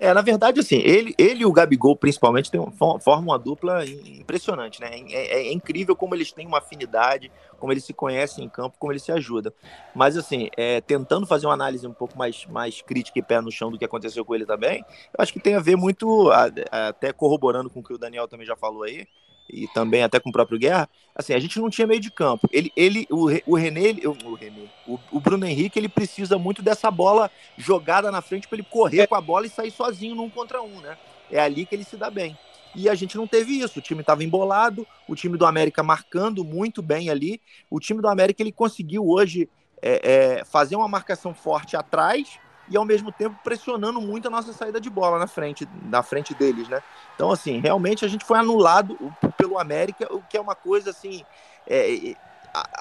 [0.00, 2.60] É, na verdade, assim, ele, ele e o Gabigol, principalmente, tem,
[3.00, 4.90] formam uma dupla impressionante, né?
[4.92, 8.76] É, é, é, incrível como eles têm uma afinidade, como eles se conhecem em campo,
[8.78, 9.52] como eles se ajudam.
[9.94, 13.50] Mas, assim, é, tentando fazer uma análise um pouco mais, mais crítica e pé no
[13.50, 16.30] chão do que aconteceu com ele também, eu acho que tem a ver muito,
[16.70, 19.06] até corroborando com o que o Daniel também já falou aí,
[19.48, 22.48] e também até com o próprio Guerra, assim, a gente não tinha meio de campo.
[22.52, 26.90] Ele, ele o, o René, o, René o, o, Bruno Henrique, ele precisa muito dessa
[26.90, 30.62] bola jogada na frente para ele correr com a bola e sair sozinho num contra
[30.62, 30.96] um, né?
[31.30, 32.36] é ali que ele se dá bem.
[32.74, 33.78] E a gente não teve isso.
[33.78, 37.40] O time estava embolado, o time do América marcando muito bem ali.
[37.70, 39.48] O time do América ele conseguiu hoje
[39.80, 42.38] é, é, fazer uma marcação forte atrás
[42.70, 46.34] e ao mesmo tempo pressionando muito a nossa saída de bola na frente, na frente
[46.34, 46.82] deles, né?
[47.14, 48.98] Então, assim, realmente a gente foi anulado
[49.38, 51.24] pelo América, o que é uma coisa assim
[51.66, 52.14] é, é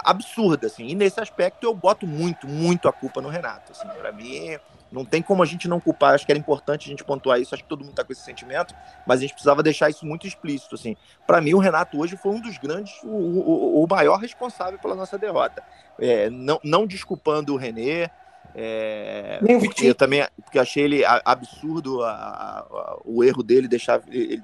[0.03, 0.87] absurda, assim.
[0.87, 3.71] E nesse aspecto eu boto muito, muito a culpa no Renato.
[3.71, 4.57] Assim, para mim
[4.91, 6.15] não tem como a gente não culpar.
[6.15, 7.53] Acho que era importante a gente pontuar isso.
[7.53, 8.73] Acho que todo mundo está com esse sentimento,
[9.05, 10.75] mas a gente precisava deixar isso muito explícito.
[10.75, 14.79] Assim, para mim o Renato hoje foi um dos grandes, o, o, o maior responsável
[14.79, 15.63] pela nossa derrota.
[15.99, 18.09] É, não, não desculpando o René,
[18.55, 19.39] é,
[19.83, 24.41] eu também porque achei ele absurdo a, a, o erro dele deixar ele,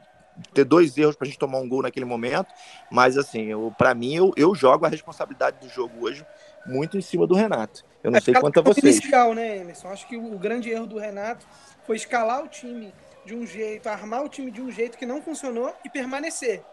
[0.54, 2.48] ter dois erros para a gente tomar um gol naquele momento,
[2.92, 6.26] mas assim, para mim eu, eu jogo a responsabilidade do jogo hoje
[6.66, 7.84] muito em cima do Renato.
[8.04, 8.98] Eu não é, sei quanto a vocês.
[8.98, 9.90] inicial, né, Emerson?
[9.90, 11.46] Acho que o, o grande erro do Renato
[11.86, 12.94] foi escalar o time
[13.26, 16.64] de um jeito, armar o time de um jeito que não funcionou e permanecer.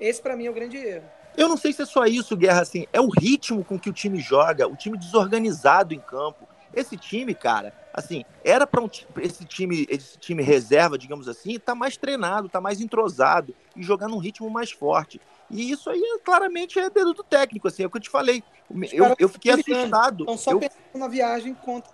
[0.00, 1.04] Esse para mim é o grande erro.
[1.36, 3.92] Eu não sei se é só isso, Guerra, assim, é o ritmo com que o
[3.92, 6.45] time joga, o time desorganizado em campo.
[6.76, 8.90] Esse time, cara, assim, era para um,
[9.22, 14.08] esse time, esse time reserva, digamos assim, tá mais treinado, tá mais entrosado e jogar
[14.08, 15.18] num ritmo mais forte.
[15.50, 18.44] E isso aí claramente é dedo do técnico, assim, é o que eu te falei.
[18.92, 20.24] Eu, eu fiquei assustado.
[20.24, 20.60] Então só eu...
[20.60, 21.90] pensando na viagem contra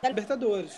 [0.00, 0.76] a Libertadores.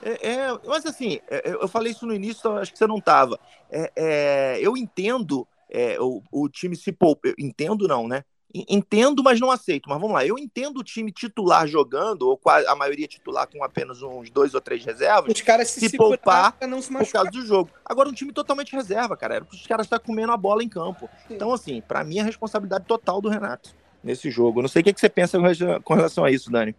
[0.00, 2.98] É, é, mas assim, é, eu falei isso no início, então acho que você não
[2.98, 3.40] estava.
[3.68, 7.32] É, é, eu entendo é, o, o time se poupa.
[7.36, 8.24] Entendo não, né?
[8.52, 9.88] Entendo, mas não aceito.
[9.88, 14.02] Mas vamos lá, eu entendo o time titular jogando, ou a maioria titular com apenas
[14.02, 17.46] uns dois ou três reservas, os caras se, se poupar não se por causa do
[17.46, 17.70] jogo.
[17.84, 19.36] Agora, um time totalmente reserva, cara.
[19.36, 21.08] Era os caras estar comendo a bola em campo.
[21.28, 21.34] Sim.
[21.34, 24.62] Então, assim, para mim é responsabilidade total do Renato nesse jogo.
[24.62, 25.38] Não sei o que, que você pensa
[25.84, 26.74] com relação a isso, Dani.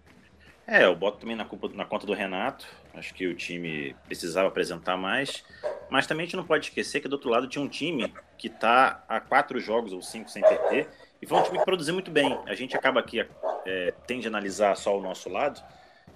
[0.67, 2.65] É, eu boto também na, culpa, na conta do Renato.
[2.93, 5.43] Acho que o time precisava apresentar mais.
[5.89, 8.47] Mas também a gente não pode esquecer que do outro lado tinha um time que
[8.47, 10.89] está há quatro jogos ou cinco sem perder
[11.21, 12.39] e foi um time que produziu muito bem.
[12.45, 13.25] A gente acaba aqui,
[13.65, 15.62] é, tende a analisar só o nosso lado,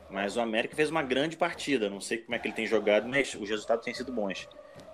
[0.09, 1.89] mas o América fez uma grande partida.
[1.89, 4.47] Não sei como é que ele tem jogado, mas os resultados têm sido bons.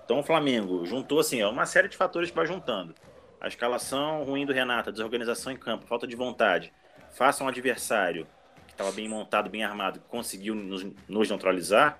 [0.03, 2.93] Então o Flamengo juntou assim, é uma série de fatores que vai juntando.
[3.39, 6.73] A escalação ruim do Renato, a desorganização em campo, falta de vontade.
[7.11, 8.27] Faça um adversário
[8.67, 11.99] que estava bem montado, bem armado, conseguiu nos, nos, neutralizar.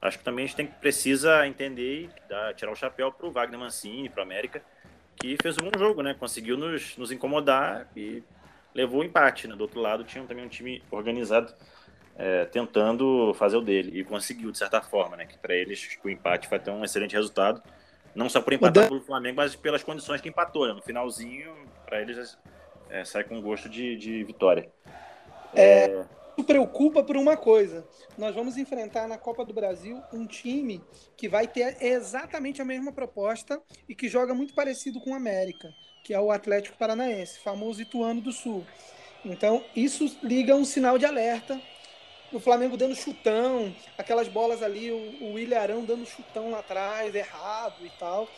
[0.00, 3.32] Acho que também a gente tem, precisa entender e dar, tirar o chapéu para o
[3.32, 4.62] Wagner Mancini, para o América,
[5.20, 6.14] que fez um bom jogo, né?
[6.14, 8.22] Conseguiu nos, nos incomodar e
[8.74, 9.48] levou o empate.
[9.48, 9.56] Né?
[9.56, 11.52] Do outro lado, tinha também um time organizado
[12.16, 15.26] é, tentando fazer o dele e conseguiu, de certa forma, né?
[15.26, 17.62] Que para eles o empate vai ter um excelente resultado,
[18.14, 20.66] não só por empatar pelo Flamengo, mas pelas condições que empatou.
[20.66, 20.72] Né?
[20.72, 21.54] No finalzinho,
[21.84, 22.38] para eles
[22.90, 24.68] é, sai com gosto de, de vitória.
[25.54, 26.06] É, é
[26.44, 27.86] preocupa por uma coisa.
[28.16, 30.82] Nós vamos enfrentar na Copa do Brasil um time
[31.16, 35.72] que vai ter exatamente a mesma proposta e que joga muito parecido com o América,
[36.04, 38.64] que é o Atlético Paranaense, famoso Ituano do Sul.
[39.24, 41.60] Então, isso liga um sinal de alerta.
[42.32, 47.84] O Flamengo dando chutão, aquelas bolas ali, o, o Ilharão dando chutão lá atrás, errado
[47.84, 48.28] e tal.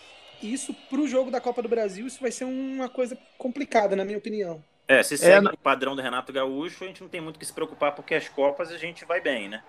[0.43, 4.05] Isso, para o jogo da Copa do Brasil, isso vai ser uma coisa complicada, na
[4.05, 4.65] minha opinião.
[4.91, 7.47] É, se segue é, o padrão do Renato Gaúcho, a gente não tem muito que
[7.47, 9.63] se preocupar porque as Copas a gente vai bem, né?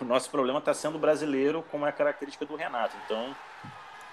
[0.00, 2.96] O nosso problema está sendo o brasileiro, como é a característica do Renato.
[3.04, 3.36] Então,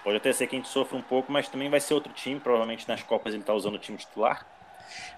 [0.04, 2.38] pode até ser que a gente sofra um pouco, mas também vai ser outro time.
[2.38, 4.46] Provavelmente nas Copas ele está usando o time titular.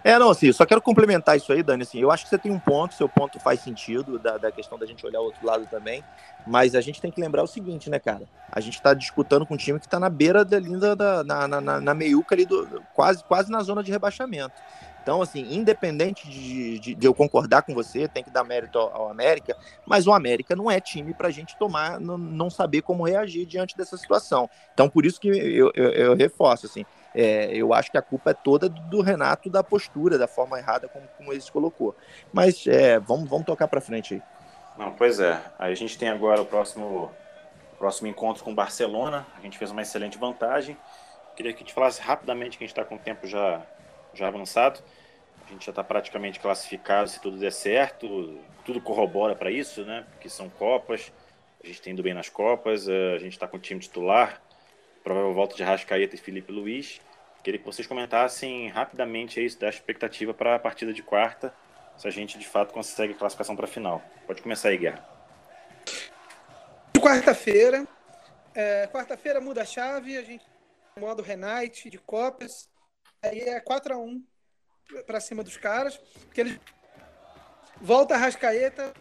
[0.04, 1.82] É, não, assim, só quero complementar isso aí, Dani.
[1.82, 4.78] Assim, eu acho que você tem um ponto, seu ponto faz sentido, da, da questão
[4.78, 6.04] da gente olhar o outro lado também.
[6.46, 8.28] Mas a gente tem que lembrar o seguinte, né, cara?
[8.50, 11.48] A gente está disputando com um time que está na beira da linda, da, na,
[11.48, 14.54] na, na, na meiuca ali, do, quase, quase na zona de rebaixamento.
[15.02, 18.94] Então, assim, independente de, de, de, eu concordar com você, tem que dar mérito ao,
[18.94, 22.82] ao América, mas o América não é time para a gente tomar, não, não, saber
[22.82, 24.48] como reagir diante dessa situação.
[24.72, 28.30] Então, por isso que eu, eu, eu reforço, assim, é, eu acho que a culpa
[28.30, 31.96] é toda do, Renato, da postura, da forma errada como, como ele se colocou.
[32.32, 34.22] Mas é, vamos, vamos tocar para frente aí.
[34.78, 35.40] Não, pois é.
[35.58, 37.10] Aí a gente tem agora o próximo,
[37.72, 39.26] o próximo encontro com o Barcelona.
[39.36, 40.76] A gente fez uma excelente vantagem.
[41.34, 43.60] Queria que gente falasse rapidamente, que a gente está com o tempo já
[44.14, 44.80] já avançado.
[45.46, 48.38] A gente já está praticamente classificado se tudo der certo.
[48.64, 50.06] Tudo corrobora para isso, né?
[50.10, 51.12] Porque são Copas.
[51.62, 52.88] A gente tem indo bem nas Copas.
[52.88, 54.40] Eh, a gente está com o time titular.
[55.02, 57.00] Provável volta de Rascaeta e Felipe Luiz.
[57.42, 61.52] Queria que vocês comentassem rapidamente isso da expectativa para a partida de quarta,
[61.96, 64.00] se a gente de fato consegue classificação para a final.
[64.28, 65.04] Pode começar aí, Guerra.
[67.00, 67.84] Quarta-feira.
[68.54, 70.44] É, quarta-feira muda a chave, a gente
[70.96, 72.68] modo Renate de Copas
[73.22, 74.22] aí é 4 a 1
[75.06, 75.98] para cima dos caras,
[76.34, 76.60] que eles
[77.80, 78.92] volta a Rascaeta,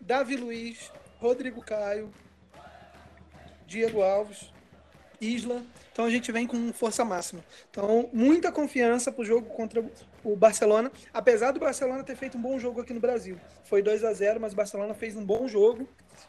[0.00, 2.12] Davi Luiz, Rodrigo Caio,
[3.66, 4.52] Diego Alves,
[5.20, 5.62] Isla.
[5.92, 7.44] Então a gente vem com força máxima.
[7.70, 9.84] Então, muita confiança para o jogo contra
[10.24, 10.90] o Barcelona.
[11.12, 13.38] Apesar do Barcelona ter feito um bom jogo aqui no Brasil.
[13.64, 15.88] Foi 2 a 0 mas o Barcelona fez um bom jogo.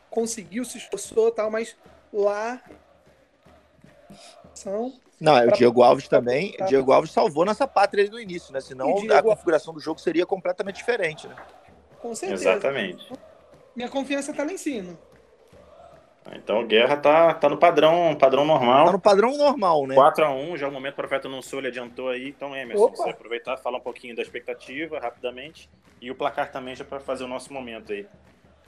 [0.10, 1.76] Conseguiu, se esforçou tal, mas
[2.12, 2.62] lá.
[4.54, 6.56] São não, é o Diego Alves também.
[6.60, 8.60] O Diego Alves salvou nossa pátria no início, né?
[8.60, 9.14] Senão Diego...
[9.14, 11.36] a configuração do jogo seria completamente diferente, né?
[12.00, 12.50] Com certeza.
[12.50, 13.14] Exatamente.
[13.76, 14.98] Minha confiança tá lá em cima.
[16.34, 18.86] Então, Guerra tá, tá no padrão, padrão normal.
[18.86, 19.96] Tá no padrão normal, né?
[19.96, 22.30] 4x1, já o momento profeta não sou, ele adiantou aí.
[22.30, 22.98] Então, Emerson, Opa.
[22.98, 25.70] você aproveitar falar um pouquinho da expectativa rapidamente
[26.02, 28.08] e o placar também já para fazer o nosso momento aí.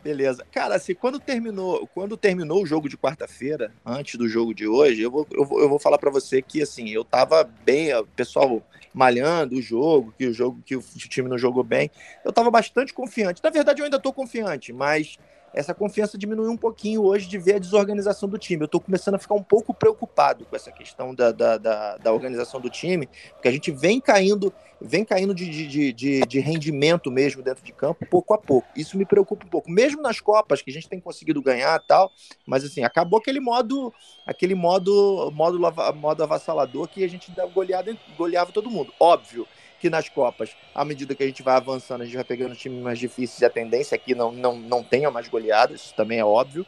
[0.03, 0.45] Beleza.
[0.51, 5.01] Cara, assim, quando terminou, quando terminou o jogo de quarta-feira, antes do jogo de hoje,
[5.01, 8.05] eu vou, eu vou, eu vou falar para você que, assim, eu tava bem, o
[8.05, 8.61] pessoal
[8.93, 11.89] malhando o jogo, que o jogo, que o time não jogou bem,
[12.25, 13.41] eu tava bastante confiante.
[13.41, 15.17] Na verdade, eu ainda tô confiante, mas
[15.53, 18.63] essa confiança diminuiu um pouquinho hoje de ver a desorganização do time.
[18.63, 22.11] Eu estou começando a ficar um pouco preocupado com essa questão da, da, da, da,
[22.11, 27.11] organização do time, porque a gente vem caindo, vem caindo de, de, de, de, rendimento
[27.11, 28.67] mesmo dentro de campo, pouco a pouco.
[28.75, 29.69] Isso me preocupa um pouco.
[29.69, 32.11] Mesmo nas Copas, que a gente tem conseguido ganhar tal,
[32.47, 33.93] mas assim, acabou aquele modo,
[34.25, 35.59] aquele modo, modo,
[35.95, 38.91] modo avassalador que a gente goleava, goleava todo mundo.
[38.99, 39.47] Óbvio
[39.83, 42.81] que nas Copas, à medida que a gente vai avançando, a gente vai pegando times
[42.81, 46.19] mais difíceis e a tendência é que não, não, não tenha mais goleadas, isso também
[46.19, 46.65] é óbvio.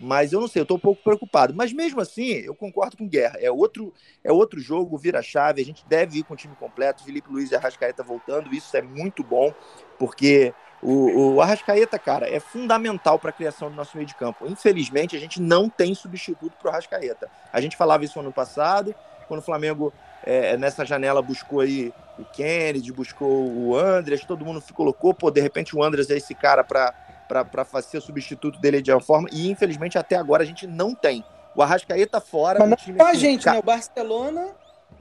[0.00, 1.54] Mas eu não sei, eu estou um pouco preocupado.
[1.54, 3.38] Mas mesmo assim, eu concordo com Guerra.
[3.40, 5.62] É outro, é outro jogo, vira-chave.
[5.62, 7.04] A gente deve ir com o time completo.
[7.04, 8.52] Felipe Luiz e Arrascaeta voltando.
[8.52, 9.54] Isso é muito bom,
[9.96, 10.52] porque
[10.82, 14.46] o, o Arrascaeta, cara, é fundamental para a criação do nosso meio de campo.
[14.46, 17.30] Infelizmente, a gente não tem substituto para o Arrascaeta.
[17.50, 18.94] A gente falava isso ano passado,
[19.28, 24.62] quando o Flamengo é, nessa janela buscou aí o Kennedy, buscou o Andres, todo mundo
[24.74, 28.90] colocou, pô, de repente o Andres é esse cara para fazer o substituto dele de
[28.90, 31.24] alguma forma, e infelizmente até agora a gente não tem.
[31.54, 32.58] O Arrascaeta fora.
[32.58, 33.58] Mas não time a gente, né?
[33.58, 34.48] O Barcelona,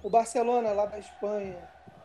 [0.02, 1.58] o Barcelona lá da Espanha,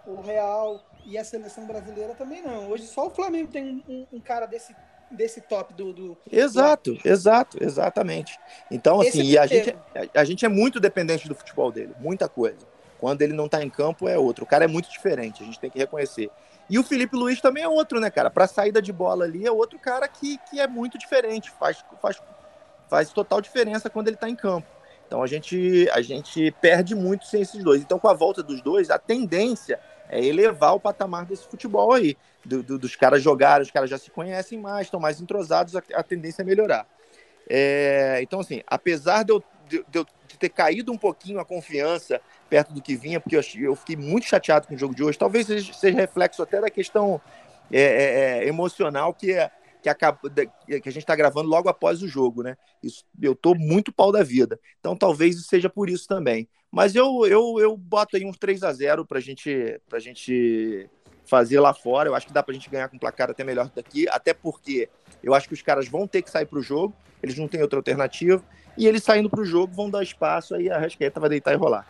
[0.06, 2.68] o Real e a seleção brasileira também não.
[2.68, 4.74] Hoje só o Flamengo tem um, um cara desse
[5.10, 5.92] desse top do.
[5.92, 7.00] do exato, do...
[7.04, 8.38] exato, exatamente.
[8.70, 12.28] Então, assim, e a gente, a, a gente é muito dependente do futebol dele, muita
[12.28, 12.66] coisa.
[13.00, 14.44] Quando ele não tá em campo é outro.
[14.44, 16.30] O cara é muito diferente, a gente tem que reconhecer.
[16.68, 18.30] E o Felipe Luiz também é outro, né, cara?
[18.30, 22.22] Para saída de bola ali é outro cara que, que é muito diferente, faz, faz,
[22.88, 24.68] faz total diferença quando ele tá em campo.
[25.06, 27.80] Então a gente, a gente perde muito sem esses dois.
[27.80, 32.16] Então, com a volta dos dois, a tendência é elevar o patamar desse futebol aí.
[32.44, 35.82] Do, do, dos caras jogarem, os caras já se conhecem mais, estão mais entrosados, a,
[35.94, 36.86] a tendência é melhorar.
[37.48, 40.06] É, então, assim, apesar de eu, de, de eu
[40.38, 44.26] ter caído um pouquinho a confiança perto do que vinha, porque eu, eu fiquei muito
[44.26, 45.18] chateado com o jogo de hoje.
[45.18, 47.20] Talvez seja, seja reflexo até da questão
[47.70, 49.34] é, é, é emocional que,
[49.80, 52.56] que, acaba, que a gente está gravando logo após o jogo, né?
[52.82, 54.58] Isso, eu tô muito pau da vida.
[54.80, 56.48] Então talvez seja por isso também.
[56.70, 60.88] Mas eu, eu, eu boto aí uns 3 a 0 para gente, a gente
[61.24, 62.08] fazer lá fora.
[62.08, 64.32] Eu acho que dá para a gente ganhar com um placar até melhor daqui, até
[64.32, 64.88] porque
[65.22, 67.62] eu acho que os caras vão ter que sair para o jogo, eles não têm
[67.62, 68.42] outra alternativa.
[68.76, 71.56] E eles saindo para o jogo vão dar espaço, aí a Rascaeta vai deitar e
[71.56, 71.86] rolar.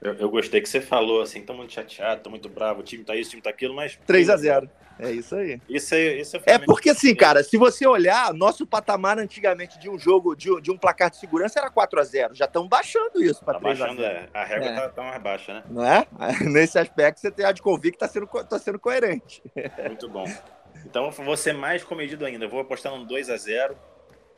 [0.00, 3.02] Eu, eu, gostei que você falou assim, tô muito chateado, tô muito bravo, o time
[3.02, 3.98] tá isso, o time tá aquilo, mas.
[4.06, 5.60] 3 a 0 É isso aí.
[5.68, 9.88] Isso aí, isso é, é porque assim, cara, se você olhar, nosso patamar antigamente de
[9.88, 13.22] um jogo, de, de um placar de segurança era 4 a 0 Já estão baixando
[13.22, 14.28] isso para tá 3 baixando, a 0 é.
[14.32, 14.74] A régua é.
[14.74, 15.64] Tá, tá, mais baixa, né?
[15.68, 16.06] Não é?
[16.44, 19.42] Nesse aspecto, você tem a de convir que tá sendo, tá sendo coerente.
[19.86, 20.24] Muito bom.
[20.86, 22.46] Então, vou ser mais comedido ainda.
[22.46, 23.76] Vou apostar num 2 a 0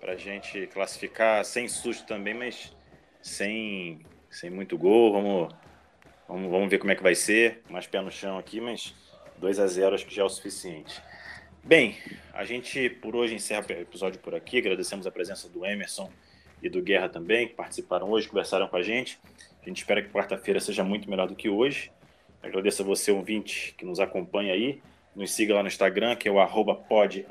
[0.00, 2.74] para a gente classificar sem susto também, mas
[3.20, 5.12] sem, sem muito gol.
[5.12, 5.54] Vamos,
[6.26, 7.62] vamos, vamos ver como é que vai ser.
[7.68, 8.94] Mais pé no chão aqui, mas
[9.36, 11.02] 2 a 0 acho que já é o suficiente.
[11.62, 11.98] Bem,
[12.32, 14.56] a gente por hoje encerra o episódio por aqui.
[14.56, 16.10] Agradecemos a presença do Emerson
[16.62, 19.20] e do Guerra também, que participaram hoje, conversaram com a gente.
[19.62, 21.92] A gente espera que quarta-feira seja muito melhor do que hoje.
[22.42, 24.80] Agradeço a você, ouvinte, que nos acompanha aí.
[25.14, 27.26] Nos siga lá no Instagram, que é o arroba pod,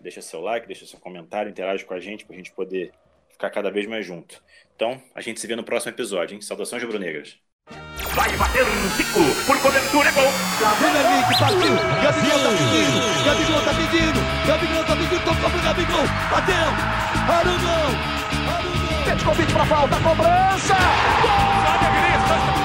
[0.00, 2.92] deixa seu like, deixa seu comentário, interage com a gente para a gente poder
[3.30, 4.42] ficar cada vez mais junto.
[4.74, 6.40] Então, a gente se vê no próximo episódio, hein?
[6.40, 7.38] Saudações rubro-negras.
[8.14, 10.32] Vai bater um Zico, por cobertura é gol.
[10.78, 16.06] Bruno Henrique partiu, Gabigol tá pedindo, Gabigol tá pedindo, Gabigol tá pedindo, tocou pro Gabigol,
[16.30, 16.66] bateu,
[17.28, 17.90] Arugão,
[18.54, 19.04] Arugão.
[19.04, 20.74] Pede convite pra falta, cobrança,
[21.22, 22.55] gol!